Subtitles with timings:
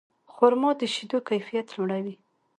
[0.33, 2.15] خرما د شیدو کیفیت لوړوي.